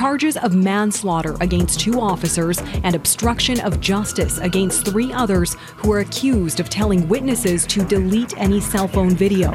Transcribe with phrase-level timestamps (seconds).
[0.00, 5.98] charges of manslaughter against two officers and obstruction of justice against three others who are
[5.98, 9.50] accused of telling witnesses to delete any cell phone video.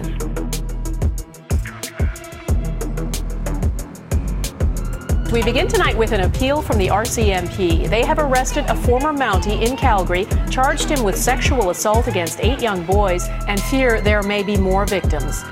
[5.32, 7.90] We begin tonight with an appeal from the RCMP.
[7.90, 12.62] They have arrested a former Mountie in Calgary, charged him with sexual assault against eight
[12.62, 15.44] young boys, and fear there may be more victims.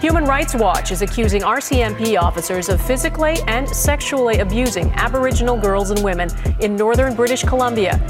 [0.00, 6.02] Human Rights Watch is accusing RCMP officers of physically and sexually abusing Aboriginal girls and
[6.02, 6.30] women
[6.60, 8.00] in northern British Columbia.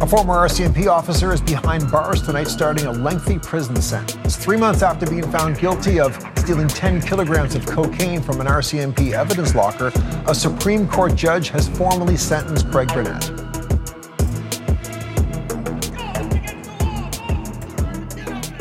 [0.00, 4.36] A former RCMP officer is behind bars tonight, starting a lengthy prison sentence.
[4.36, 9.10] Three months after being found guilty of stealing 10 kilograms of cocaine from an RCMP
[9.10, 9.90] evidence locker,
[10.28, 13.47] a Supreme Court judge has formally sentenced Craig Burnett.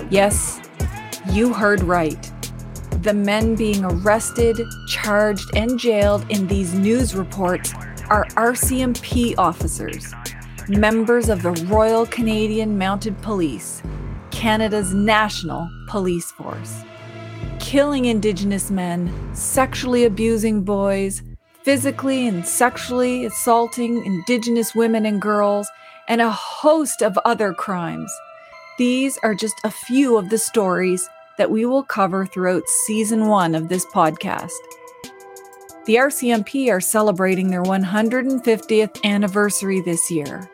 [0.10, 0.62] Yes,
[1.32, 2.32] you heard right.
[3.02, 7.74] The men being arrested, charged, and jailed in these news reports
[8.10, 10.14] are RCMP officers
[10.70, 13.82] members of the Royal Canadian Mounted Police,
[14.32, 16.84] Canada's national police force.
[17.60, 21.24] Killing Indigenous men, sexually abusing boys,
[21.64, 25.70] physically and sexually assaulting Indigenous women and girls,
[26.10, 28.14] and a host of other crimes.
[28.78, 33.56] These are just a few of the stories that we will cover throughout season one
[33.56, 34.52] of this podcast.
[35.86, 40.50] The RCMP are celebrating their 150th anniversary this year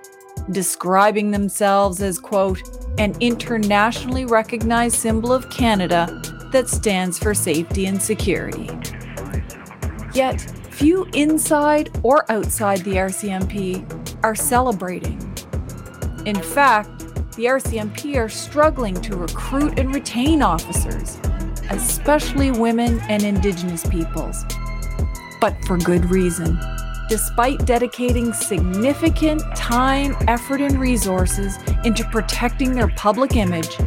[0.52, 2.62] describing themselves as, quote,
[2.98, 6.22] an internationally recognized symbol of Canada
[6.52, 8.70] that stands for safety and security.
[10.14, 15.20] Yet, few inside or outside the RCMP are celebrating.
[16.26, 17.03] In fact,
[17.36, 21.20] the RCMP are struggling to recruit and retain officers,
[21.70, 24.46] especially women and Indigenous peoples.
[25.42, 26.60] But for good reason
[27.10, 33.78] despite dedicating significant time, effort, and resources into protecting their public image,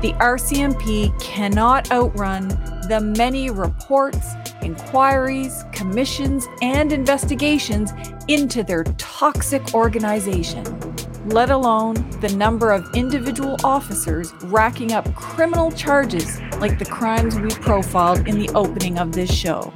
[0.00, 2.48] the RCMP cannot outrun
[2.88, 4.32] the many reports,
[4.62, 7.92] inquiries, commissions, and investigations
[8.28, 10.64] into their toxic organization,
[11.26, 17.50] let alone the number of individual officers racking up criminal charges like the crimes we
[17.50, 19.72] profiled in the opening of this show.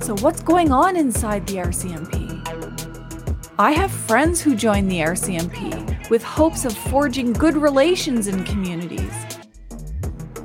[0.00, 2.30] So, what's going on inside the RCMP?
[3.58, 9.12] I have friends who joined the RCMP with hopes of forging good relations in communities.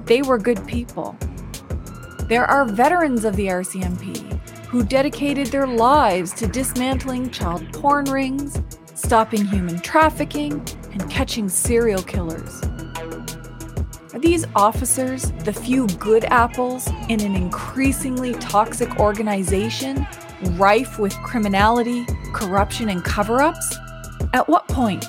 [0.05, 1.15] They were good people.
[2.27, 4.33] There are veterans of the RCMP
[4.67, 8.61] who dedicated their lives to dismantling child porn rings,
[8.95, 10.53] stopping human trafficking,
[10.91, 12.63] and catching serial killers.
[14.13, 20.07] Are these officers the few good apples in an increasingly toxic organization
[20.51, 23.75] rife with criminality, corruption, and cover ups?
[24.33, 25.05] At what point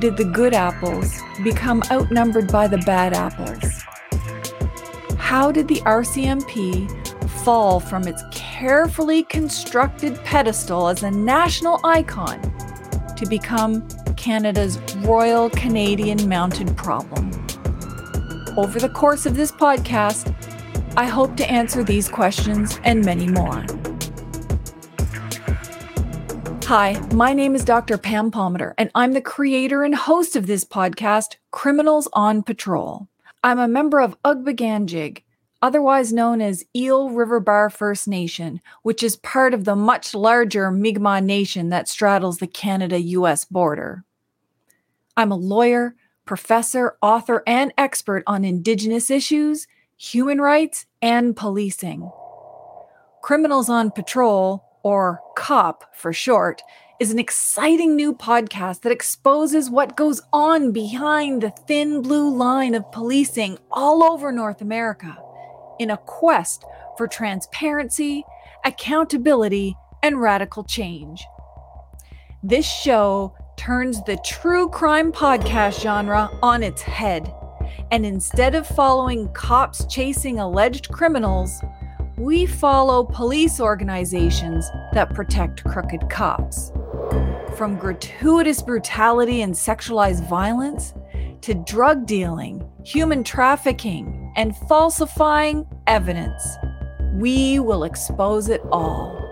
[0.00, 3.82] did the good apples become outnumbered by the bad apples?
[5.16, 6.90] How did the RCMP
[7.42, 12.40] fall from its carefully constructed pedestal as a national icon
[13.16, 17.30] to become Canada's Royal Canadian Mounted Problem?
[18.56, 20.34] Over the course of this podcast,
[20.96, 23.64] I hope to answer these questions and many more.
[26.64, 27.96] Hi, my name is Dr.
[27.96, 33.08] Pam Palmater, and I'm the creator and host of this podcast, Criminals on Patrol.
[33.44, 35.22] I'm a member of Ugpi'ganjig,
[35.66, 40.70] otherwise known as Eel River Bar First Nation, which is part of the much larger
[40.70, 44.04] Mi'kmaq Nation that straddles the Canada US border.
[45.16, 49.66] I'm a lawyer, professor, author, and expert on Indigenous issues,
[49.96, 52.12] human rights, and policing.
[53.20, 56.62] Criminals on Patrol, or COP for short,
[57.00, 62.76] is an exciting new podcast that exposes what goes on behind the thin blue line
[62.76, 65.18] of policing all over North America
[65.78, 66.64] in a quest
[66.96, 68.24] for transparency,
[68.64, 71.24] accountability, and radical change.
[72.42, 77.32] This show turns the true crime podcast genre on its head.
[77.90, 81.60] And instead of following cops chasing alleged criminals,
[82.16, 86.72] we follow police organizations that protect crooked cops.
[87.56, 90.94] From gratuitous brutality and sexualized violence
[91.42, 96.56] to drug dealing, human trafficking, and falsifying evidence,
[97.14, 99.24] we will expose it all.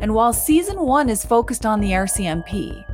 [0.00, 2.84] And while season one is focused on the RCMP,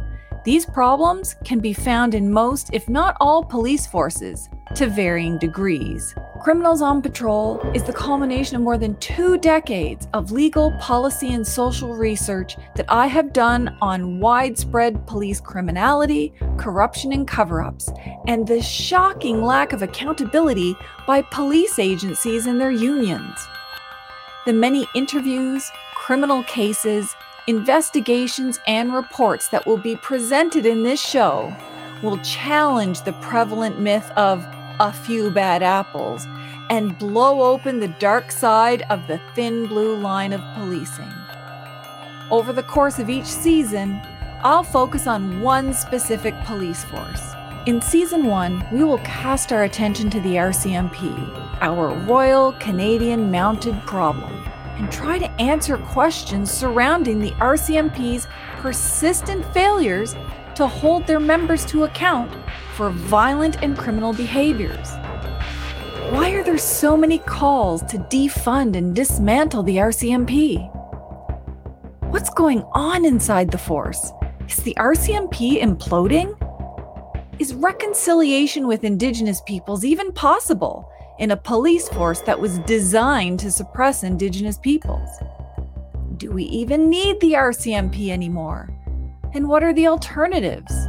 [0.46, 6.14] These problems can be found in most, if not all, police forces to varying degrees.
[6.46, 11.44] Criminals on Patrol is the culmination of more than two decades of legal, policy, and
[11.44, 17.90] social research that I have done on widespread police criminality, corruption, and cover ups,
[18.28, 23.44] and the shocking lack of accountability by police agencies and their unions.
[24.46, 27.12] The many interviews, criminal cases,
[27.48, 31.52] investigations, and reports that will be presented in this show
[32.04, 34.46] will challenge the prevalent myth of
[34.80, 36.26] a few bad apples
[36.70, 41.12] and blow open the dark side of the thin blue line of policing.
[42.30, 44.00] Over the course of each season,
[44.42, 47.32] I'll focus on one specific police force.
[47.66, 53.80] In season one, we will cast our attention to the RCMP, our Royal Canadian Mounted
[53.82, 54.32] Problem,
[54.76, 58.26] and try to answer questions surrounding the RCMP's
[58.58, 60.14] persistent failures
[60.56, 62.34] to hold their members to account
[62.74, 64.90] for violent and criminal behaviors.
[66.10, 70.72] Why are there so many calls to defund and dismantle the RCMP?
[72.10, 74.12] What's going on inside the force?
[74.48, 76.34] Is the RCMP imploding?
[77.38, 83.50] Is reconciliation with Indigenous peoples even possible in a police force that was designed to
[83.50, 85.10] suppress Indigenous peoples?
[86.16, 88.75] Do we even need the RCMP anymore?
[89.36, 90.88] And what are the alternatives?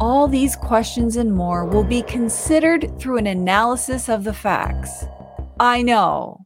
[0.00, 5.04] All these questions and more will be considered through an analysis of the facts.
[5.60, 6.44] I know.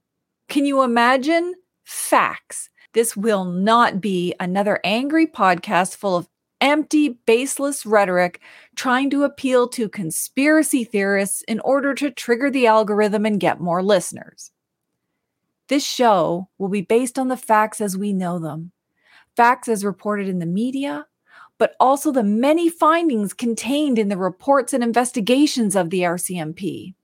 [0.50, 1.54] Can you imagine?
[1.84, 2.68] Facts.
[2.92, 6.28] This will not be another angry podcast full of
[6.60, 8.38] empty, baseless rhetoric
[8.76, 13.82] trying to appeal to conspiracy theorists in order to trigger the algorithm and get more
[13.82, 14.50] listeners.
[15.68, 18.72] This show will be based on the facts as we know them,
[19.36, 21.06] facts as reported in the media,
[21.58, 26.94] but also the many findings contained in the reports and investigations of the RCMP.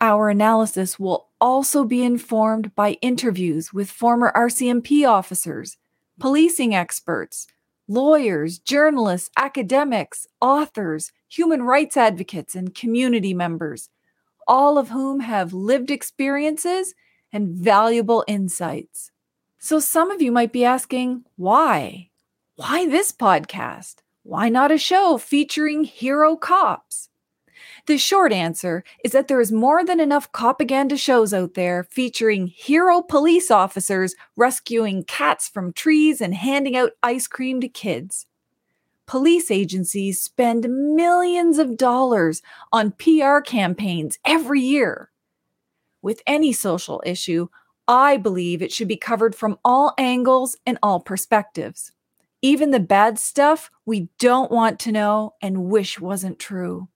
[0.00, 5.76] Our analysis will also be informed by interviews with former RCMP officers,
[6.18, 7.46] policing experts,
[7.86, 13.90] lawyers, journalists, academics, authors, human rights advocates, and community members,
[14.48, 16.96] all of whom have lived experiences
[17.32, 19.11] and valuable insights.
[19.64, 22.10] So, some of you might be asking, why?
[22.56, 23.98] Why this podcast?
[24.24, 27.10] Why not a show featuring hero cops?
[27.86, 32.48] The short answer is that there is more than enough propaganda shows out there featuring
[32.48, 38.26] hero police officers rescuing cats from trees and handing out ice cream to kids.
[39.06, 40.66] Police agencies spend
[40.96, 42.42] millions of dollars
[42.72, 45.12] on PR campaigns every year.
[46.02, 47.46] With any social issue,
[47.92, 51.92] I believe it should be covered from all angles and all perspectives
[52.42, 56.88] even the bad stuff we don't want to know and wish wasn't true.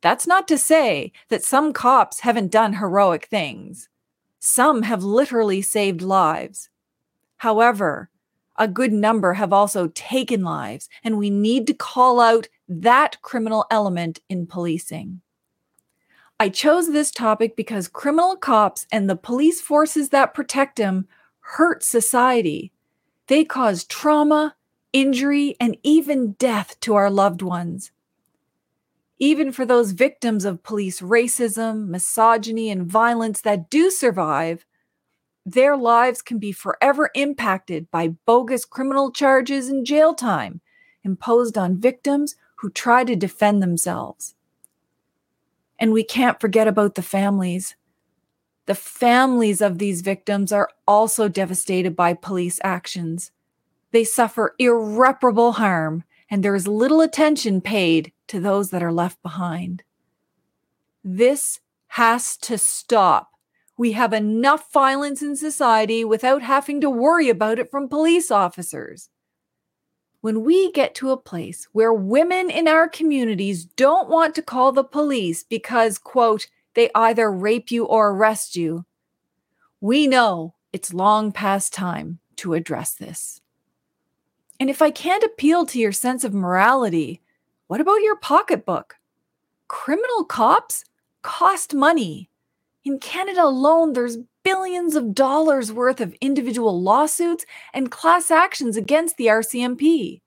[0.00, 3.88] That's not to say that some cops haven't done heroic things.
[4.38, 6.70] Some have literally saved lives.
[7.38, 8.08] However,
[8.56, 13.66] a good number have also taken lives, and we need to call out that criminal
[13.70, 15.20] element in policing.
[16.40, 21.06] I chose this topic because criminal cops and the police forces that protect them
[21.40, 22.72] hurt society.
[23.26, 24.56] They cause trauma,
[24.94, 27.92] injury, and even death to our loved ones.
[29.18, 34.64] Even for those victims of police racism, misogyny, and violence that do survive,
[35.44, 40.62] their lives can be forever impacted by bogus criminal charges and jail time
[41.04, 44.34] imposed on victims who try to defend themselves.
[45.80, 47.74] And we can't forget about the families.
[48.66, 53.32] The families of these victims are also devastated by police actions
[53.92, 59.22] they suffer irreparable harm, and there is little attention paid to those that are left
[59.22, 59.82] behind.
[61.02, 63.30] This has to stop.
[63.76, 69.08] We have enough violence in society without having to worry about it from police officers.
[70.20, 74.70] When we get to a place where women in our communities don't want to call
[74.72, 78.84] the police because, quote, they either rape you or arrest you,
[79.80, 83.40] we know it's long past time to address this.
[84.58, 87.22] And if I can't appeal to your sense of morality,
[87.66, 88.96] what about your pocketbook?
[89.68, 90.84] Criminal cops
[91.22, 92.28] cost money.
[92.84, 99.16] In Canada alone, there's billions of dollars worth of individual lawsuits and class actions against
[99.16, 100.20] the RCMP.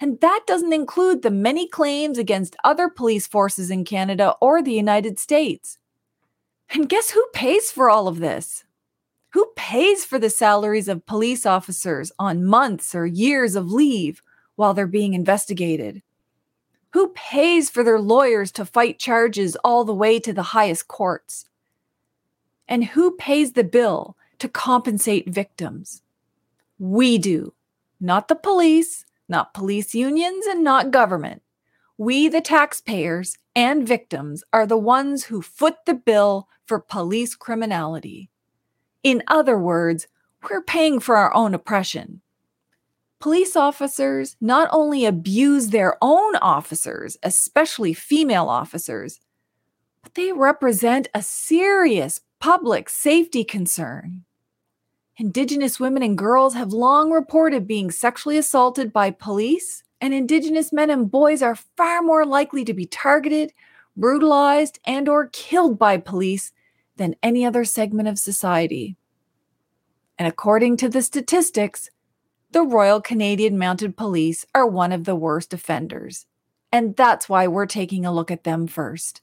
[0.00, 4.72] And that doesn't include the many claims against other police forces in Canada or the
[4.72, 5.78] United States.
[6.70, 8.64] And guess who pays for all of this?
[9.32, 14.22] Who pays for the salaries of police officers on months or years of leave
[14.56, 16.02] while they're being investigated?
[16.92, 21.46] Who pays for their lawyers to fight charges all the way to the highest courts?
[22.72, 26.00] And who pays the bill to compensate victims?
[26.78, 27.52] We do,
[28.00, 31.42] not the police, not police unions, and not government.
[31.98, 38.30] We, the taxpayers and victims, are the ones who foot the bill for police criminality.
[39.02, 40.08] In other words,
[40.48, 42.22] we're paying for our own oppression.
[43.20, 49.20] Police officers not only abuse their own officers, especially female officers,
[50.14, 54.24] they represent a serious public safety concern.
[55.16, 60.90] Indigenous women and girls have long reported being sexually assaulted by police, and Indigenous men
[60.90, 63.52] and boys are far more likely to be targeted,
[63.96, 66.52] brutalized, and or killed by police
[66.96, 68.96] than any other segment of society.
[70.18, 71.90] And according to the statistics,
[72.52, 76.26] the Royal Canadian Mounted Police are one of the worst offenders.
[76.70, 79.20] And that's why we're taking a look at them first.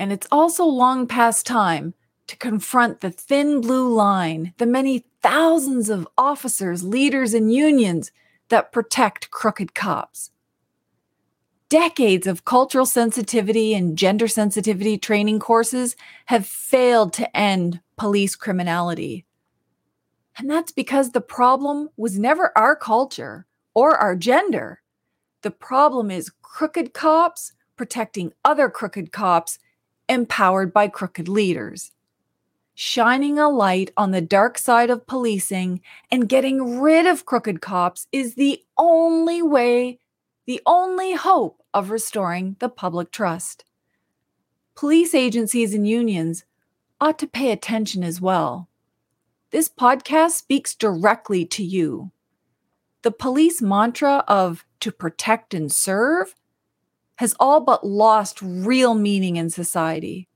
[0.00, 1.92] And it's also long past time
[2.26, 8.10] to confront the thin blue line, the many thousands of officers, leaders, and unions
[8.48, 10.30] that protect crooked cops.
[11.68, 19.26] Decades of cultural sensitivity and gender sensitivity training courses have failed to end police criminality.
[20.38, 24.80] And that's because the problem was never our culture or our gender.
[25.42, 29.58] The problem is crooked cops protecting other crooked cops
[30.10, 31.92] empowered by crooked leaders.
[32.74, 38.08] Shining a light on the dark side of policing and getting rid of crooked cops
[38.10, 40.00] is the only way,
[40.46, 43.64] the only hope of restoring the public trust.
[44.74, 46.44] Police agencies and unions
[47.00, 48.68] ought to pay attention as well.
[49.50, 52.10] This podcast speaks directly to you.
[53.02, 56.34] The police mantra of to protect and serve
[57.20, 60.26] has all but lost real meaning in society.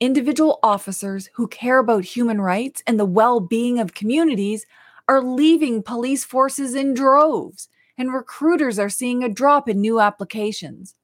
[0.00, 4.64] Individual officers who care about human rights and the well being of communities
[5.06, 10.94] are leaving police forces in droves, and recruiters are seeing a drop in new applications.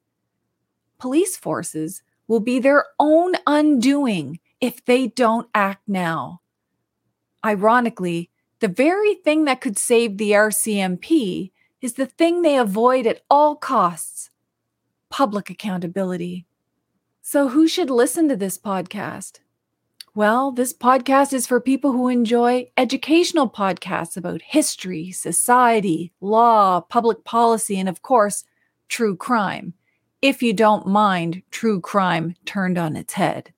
[0.99, 6.41] Police forces will be their own undoing if they don't act now.
[7.45, 8.31] Ironically,
[8.61, 11.51] the very thing that could save the RCMP
[11.83, 14.31] is the thing they avoid at all costs
[15.15, 16.45] public accountability.
[17.23, 19.39] So, who should listen to this podcast?
[20.13, 27.23] Well, this podcast is for people who enjoy educational podcasts about history, society, law, public
[27.23, 28.43] policy, and of course,
[28.89, 29.75] true crime,
[30.21, 33.53] if you don't mind true crime turned on its head.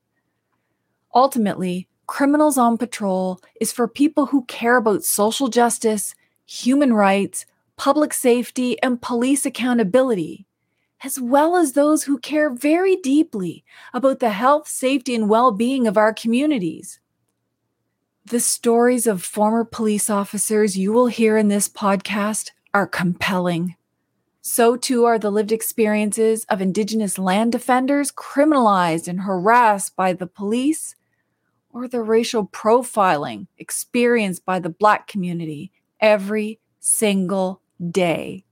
[1.14, 7.46] Ultimately, Criminals on Patrol is for people who care about social justice, human rights,
[7.78, 10.46] public safety, and police accountability,
[11.04, 15.86] as well as those who care very deeply about the health, safety, and well being
[15.86, 17.00] of our communities.
[18.24, 23.76] The stories of former police officers you will hear in this podcast are compelling.
[24.40, 30.26] So too are the lived experiences of Indigenous land defenders criminalized and harassed by the
[30.26, 30.94] police
[31.70, 37.60] or the racial profiling experienced by the Black community every single
[37.90, 38.45] day.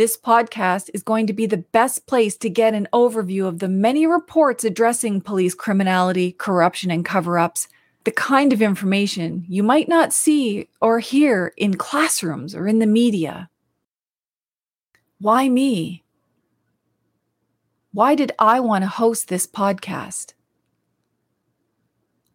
[0.00, 3.68] This podcast is going to be the best place to get an overview of the
[3.68, 7.68] many reports addressing police criminality, corruption, and cover ups,
[8.04, 12.86] the kind of information you might not see or hear in classrooms or in the
[12.86, 13.50] media.
[15.18, 16.02] Why me?
[17.92, 20.32] Why did I want to host this podcast?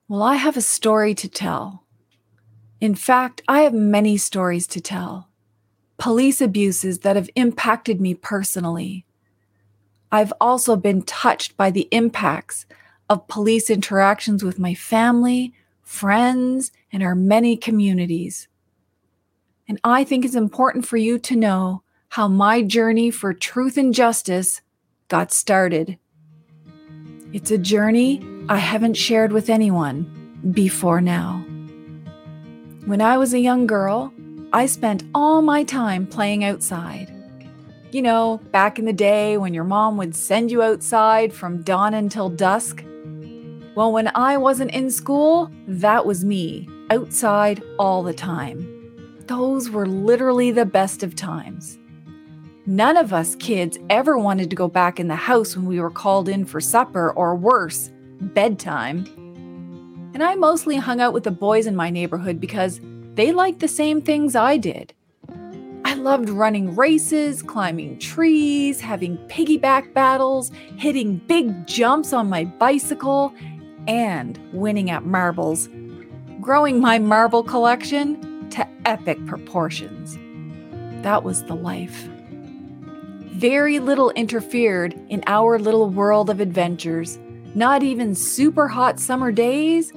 [0.07, 1.83] Well, I have a story to tell.
[2.79, 5.29] In fact, I have many stories to tell.
[5.97, 9.05] Police abuses that have impacted me personally.
[10.11, 12.65] I've also been touched by the impacts
[13.09, 18.47] of police interactions with my family, friends, and our many communities.
[19.67, 23.93] And I think it's important for you to know how my journey for truth and
[23.93, 24.61] justice
[25.07, 25.97] got started.
[27.33, 31.43] It's a journey I haven't shared with anyone before now.
[32.85, 34.13] When I was a young girl,
[34.55, 37.13] I spent all my time playing outside.
[37.91, 41.93] You know, back in the day when your mom would send you outside from dawn
[41.93, 42.81] until dusk.
[43.75, 48.65] Well, when I wasn't in school, that was me, outside all the time.
[49.27, 51.77] Those were literally the best of times.
[52.65, 55.91] None of us kids ever wanted to go back in the house when we were
[55.91, 59.03] called in for supper or worse, bedtime.
[60.13, 62.79] And I mostly hung out with the boys in my neighborhood because
[63.15, 64.93] they liked the same things I did
[65.85, 73.31] I loved running races, climbing trees, having piggyback battles, hitting big jumps on my bicycle,
[73.87, 75.69] and winning at marbles,
[76.41, 80.17] growing my marble collection to epic proportions.
[81.03, 82.09] That was the life.
[83.35, 87.19] Very little interfered in our little world of adventures,
[87.53, 89.93] not even super hot summer days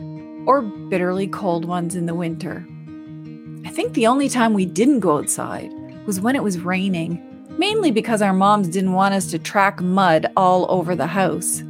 [0.46, 2.66] or bitterly cold ones in the winter.
[3.64, 5.70] I think the only time we didn't go outside
[6.06, 7.22] was when it was raining,
[7.58, 11.62] mainly because our moms didn't want us to track mud all over the house.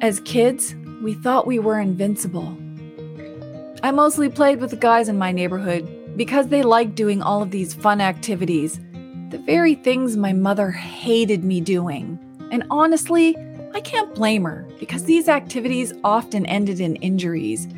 [0.00, 2.56] As kids, we thought we were invincible.
[3.82, 7.50] I mostly played with the guys in my neighborhood because they liked doing all of
[7.50, 8.80] these fun activities
[9.30, 12.18] the very things my mother hated me doing.
[12.50, 13.36] And honestly,
[13.72, 17.68] I can't blame her because these activities often ended in injuries.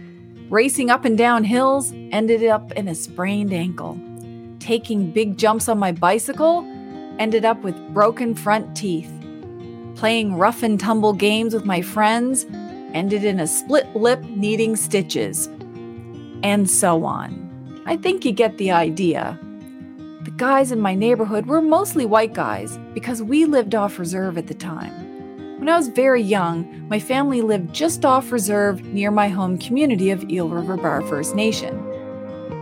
[0.52, 3.98] Racing up and down hills ended up in a sprained ankle.
[4.58, 6.62] Taking big jumps on my bicycle
[7.18, 9.10] ended up with broken front teeth.
[9.94, 12.44] Playing rough and tumble games with my friends
[12.92, 15.46] ended in a split lip needing stitches.
[16.42, 17.82] And so on.
[17.86, 19.38] I think you get the idea
[20.24, 24.48] The guys in my neighborhood were mostly white guys because we lived off reserve at
[24.48, 25.01] the time.
[25.62, 30.10] When I was very young, my family lived just off reserve near my home community
[30.10, 31.80] of Eel River Bar First Nation.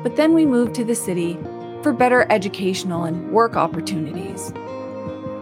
[0.03, 1.39] But then we moved to the city
[1.83, 4.53] for better educational and work opportunities.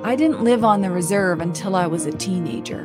[0.05, 2.85] I didn't live on the reserve until I was a teenager.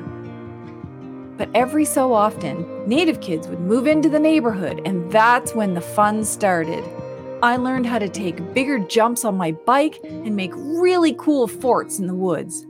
[1.38, 5.82] But every so often, Native kids would move into the neighborhood, and that's when the
[5.82, 6.84] fun started.
[7.44, 12.00] I learned how to take bigger jumps on my bike and make really cool forts
[12.00, 12.66] in the woods.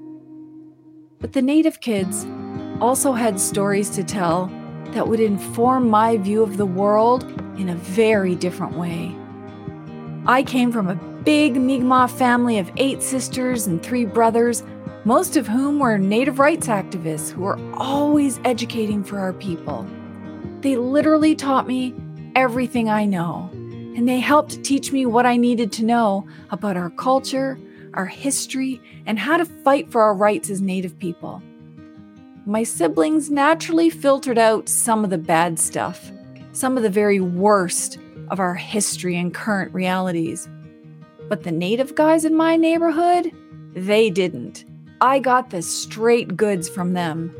[1.23, 2.27] But the native kids
[2.81, 4.51] also had stories to tell
[4.87, 7.23] that would inform my view of the world
[7.57, 9.15] in a very different way.
[10.25, 14.63] I came from a big Mi'kmaq family of eight sisters and three brothers,
[15.05, 19.87] most of whom were native rights activists who were always educating for our people.
[20.59, 21.95] They literally taught me
[22.35, 23.49] everything I know
[23.95, 27.57] and they helped teach me what I needed to know about our culture,
[27.93, 31.41] our history, and how to fight for our rights as Native people.
[32.45, 36.11] My siblings naturally filtered out some of the bad stuff,
[36.51, 37.97] some of the very worst
[38.29, 40.49] of our history and current realities.
[41.29, 43.31] But the Native guys in my neighborhood,
[43.73, 44.65] they didn't.
[44.99, 47.35] I got the straight goods from them.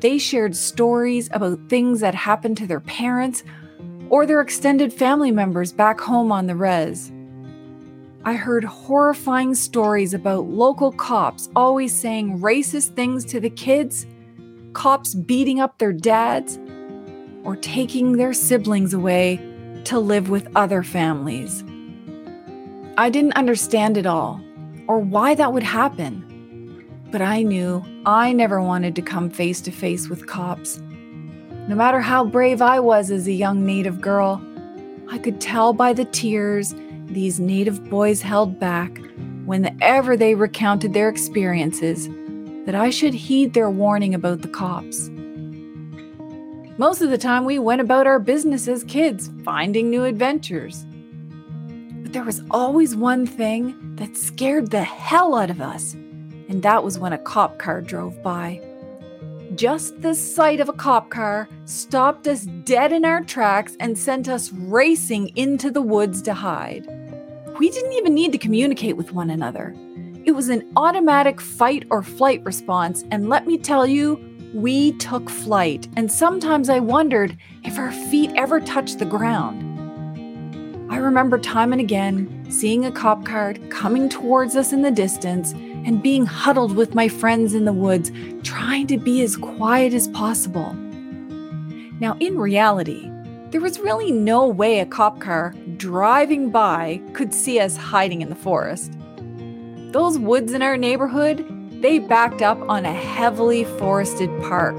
[0.00, 3.44] They shared stories about things that happened to their parents
[4.10, 7.10] or their extended family members back home on the res.
[8.26, 14.06] I heard horrifying stories about local cops always saying racist things to the kids,
[14.74, 16.58] cops beating up their dads,
[17.44, 19.40] or taking their siblings away
[19.84, 21.64] to live with other families.
[22.98, 24.42] I didn't understand it all,
[24.86, 29.70] or why that would happen, but I knew I never wanted to come face to
[29.70, 30.82] face with cops
[31.68, 34.40] no matter how brave I was as a young Native girl,
[35.10, 36.72] I could tell by the tears
[37.06, 39.00] these Native boys held back
[39.44, 42.08] whenever they recounted their experiences
[42.66, 45.08] that I should heed their warning about the cops.
[46.78, 50.84] Most of the time, we went about our business as kids, finding new adventures.
[52.02, 56.84] But there was always one thing that scared the hell out of us, and that
[56.84, 58.60] was when a cop car drove by.
[59.54, 64.28] Just the sight of a cop car stopped us dead in our tracks and sent
[64.28, 66.86] us racing into the woods to hide.
[67.58, 69.74] We didn't even need to communicate with one another.
[70.24, 74.20] It was an automatic fight or flight response, and let me tell you,
[74.52, 79.62] we took flight, and sometimes I wondered if our feet ever touched the ground.
[80.92, 85.52] I remember time and again seeing a cop car coming towards us in the distance
[85.52, 90.08] and being huddled with my friends in the woods, trying to be as quiet as
[90.08, 90.74] possible.
[92.00, 93.10] Now, in reality,
[93.50, 98.28] there was really no way a cop car driving by could see us hiding in
[98.28, 98.92] the forest.
[99.92, 101.46] Those woods in our neighborhood,
[101.80, 104.76] they backed up on a heavily forested park.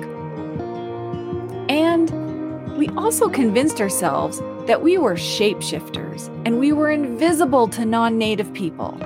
[1.69, 8.17] And we also convinced ourselves that we were shapeshifters and we were invisible to non
[8.17, 8.99] native people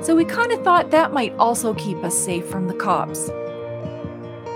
[0.00, 3.28] so we kind of thought that might also keep us safe from the cops.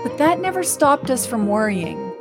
[0.03, 2.12] But that never stopped us from worrying,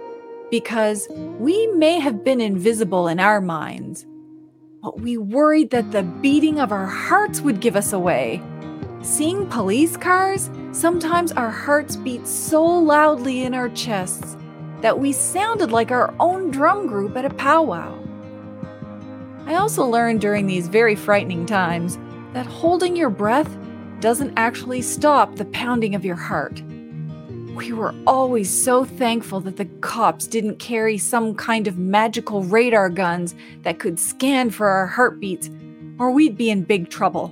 [0.52, 4.04] because we may have been invisible in our minds,
[4.82, 8.42] but we worried that the beating of our hearts would give us away.
[9.00, 14.36] Seeing police cars, sometimes our hearts beat so loudly in our chests
[14.82, 17.98] that we sounded like our own drum group at a powwow.
[19.46, 21.98] I also learned during these very frightening times
[22.34, 23.56] that holding your breath
[24.00, 26.62] doesn't actually stop the pounding of your heart.
[27.54, 32.88] We were always so thankful that the cops didn't carry some kind of magical radar
[32.88, 35.50] guns that could scan for our heartbeats,
[35.98, 37.28] or we'd be in big trouble.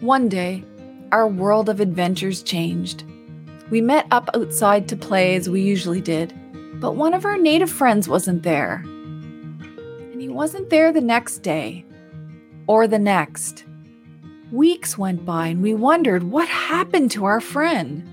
[0.00, 0.62] One day,
[1.12, 3.04] our world of adventures changed.
[3.70, 6.34] We met up outside to play as we usually did,
[6.78, 8.82] but one of our native friends wasn't there.
[8.84, 11.86] And he wasn't there the next day,
[12.66, 13.64] or the next.
[14.52, 18.06] Weeks went by and we wondered what happened to our friend.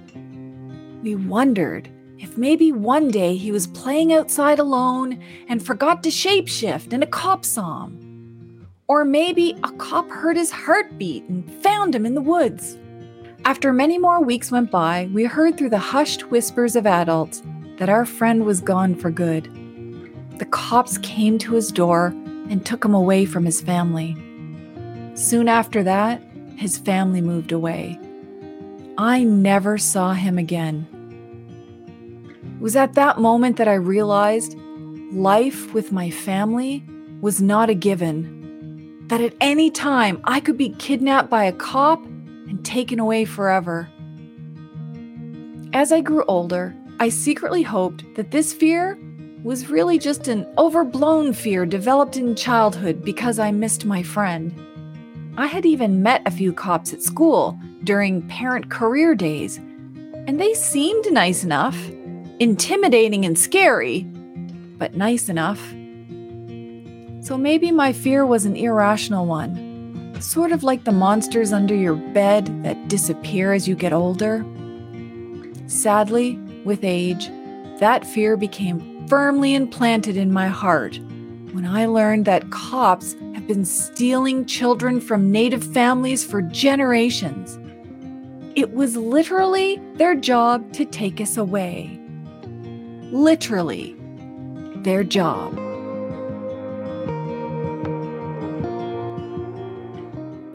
[1.02, 6.94] We wondered if maybe one day he was playing outside alone and forgot to shapeshift
[6.94, 8.68] and a cop saw him.
[8.88, 12.78] Or maybe a cop heard his heartbeat and found him in the woods.
[13.46, 17.42] After many more weeks went by, we heard through the hushed whispers of adults
[17.78, 19.50] that our friend was gone for good.
[20.38, 22.08] The cops came to his door
[22.50, 24.16] and took him away from his family.
[25.16, 26.22] Soon after that,
[26.58, 28.00] his family moved away.
[28.98, 30.88] I never saw him again.
[32.62, 34.56] Was at that moment that I realized
[35.12, 36.86] life with my family
[37.19, 39.04] was not a given.
[39.08, 43.89] That at any time I could be kidnapped by a cop and taken away forever.
[45.74, 48.95] As I grew older, I secretly hoped that this fear
[49.43, 54.54] was really just an overblown fear developed in childhood because I missed my friend.
[55.36, 59.58] I had even met a few cops at school during parent career days,
[60.28, 61.76] and they seemed nice enough,
[62.42, 64.02] intimidating and scary,
[64.80, 65.60] but nice enough.
[67.24, 71.94] So maybe my fear was an irrational one, sort of like the monsters under your
[71.94, 74.44] bed that disappear as you get older.
[75.68, 77.30] Sadly, with age,
[77.80, 81.00] that fear became firmly implanted in my heart
[81.52, 87.60] when I learned that cops have been stealing children from Native families for generations.
[88.56, 92.01] It was literally their job to take us away.
[93.12, 93.93] Literally,
[94.78, 95.54] their job.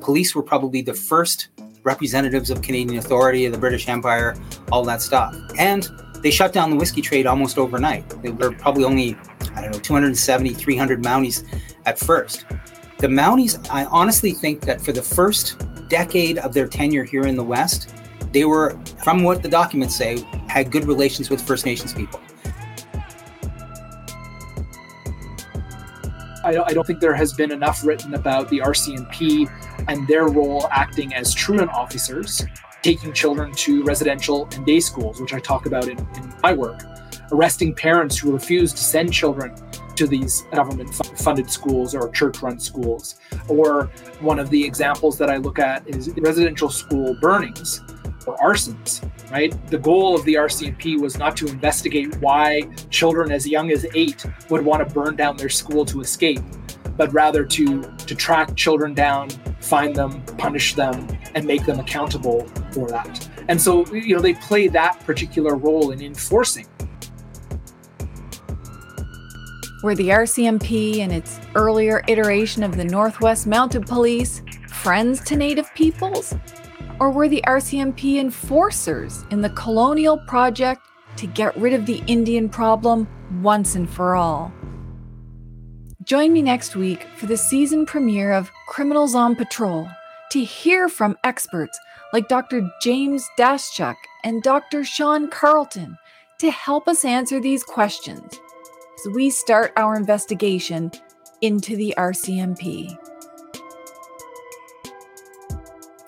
[0.00, 1.48] Police were probably the first
[1.82, 4.36] representatives of Canadian authority, the British Empire,
[4.72, 5.36] all that stuff.
[5.58, 5.86] And
[6.22, 8.08] they shut down the whiskey trade almost overnight.
[8.22, 9.18] There were probably only,
[9.54, 11.44] I don't know, 270, 300 Mounties
[11.84, 12.46] at first.
[12.98, 17.36] The Mounties, I honestly think that for the first decade of their tenure here in
[17.36, 17.94] the West,
[18.32, 22.18] they were, from what the documents say, had good relations with First Nations people.
[26.46, 29.50] I don't, I don't think there has been enough written about the RCMP
[29.88, 32.40] and their role acting as truant officers
[32.82, 36.84] taking children to residential and day schools, which I talk about in, in my work,
[37.32, 39.56] arresting parents who refuse to send children
[39.96, 43.16] to these government funded schools or church run schools.
[43.48, 47.80] Or one of the examples that I look at is residential school burnings
[48.26, 49.54] or arsons, right?
[49.68, 54.26] The goal of the RCMP was not to investigate why children as young as eight
[54.50, 56.40] would want to burn down their school to escape,
[56.96, 62.46] but rather to, to track children down, find them, punish them, and make them accountable
[62.72, 63.28] for that.
[63.48, 66.66] And so, you know, they play that particular role in enforcing.
[69.82, 75.72] Were the RCMP and its earlier iteration of the Northwest Mounted Police friends to Native
[75.74, 76.34] peoples?
[76.98, 80.82] Or were the RCMP enforcers in the colonial project
[81.16, 83.06] to get rid of the Indian problem
[83.42, 84.52] once and for all?
[86.04, 89.88] Join me next week for the season premiere of Criminals on Patrol
[90.30, 91.78] to hear from experts
[92.12, 92.70] like Dr.
[92.80, 94.84] James Daschuk and Dr.
[94.84, 95.98] Sean Carleton
[96.38, 98.38] to help us answer these questions
[98.98, 100.92] as we start our investigation
[101.40, 102.96] into the RCMP.